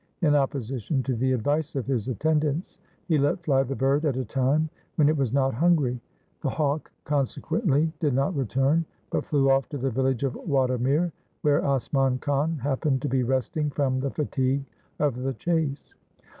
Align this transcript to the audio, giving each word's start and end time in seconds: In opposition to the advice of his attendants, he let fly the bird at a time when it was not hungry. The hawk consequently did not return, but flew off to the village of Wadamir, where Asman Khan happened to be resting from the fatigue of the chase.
In 0.23 0.33
opposition 0.33 1.03
to 1.03 1.13
the 1.15 1.31
advice 1.31 1.75
of 1.75 1.85
his 1.85 2.07
attendants, 2.07 2.79
he 3.07 3.19
let 3.19 3.43
fly 3.43 3.61
the 3.61 3.75
bird 3.75 4.03
at 4.03 4.17
a 4.17 4.25
time 4.25 4.67
when 4.95 5.07
it 5.07 5.15
was 5.15 5.31
not 5.31 5.53
hungry. 5.53 6.01
The 6.41 6.49
hawk 6.49 6.91
consequently 7.05 7.93
did 7.99 8.15
not 8.15 8.35
return, 8.35 8.83
but 9.11 9.25
flew 9.25 9.51
off 9.51 9.69
to 9.69 9.77
the 9.77 9.91
village 9.91 10.23
of 10.23 10.33
Wadamir, 10.33 11.11
where 11.43 11.61
Asman 11.61 12.19
Khan 12.19 12.57
happened 12.57 13.03
to 13.03 13.09
be 13.09 13.21
resting 13.21 13.69
from 13.69 13.99
the 13.99 14.09
fatigue 14.09 14.65
of 14.97 15.17
the 15.21 15.33
chase. 15.33 15.93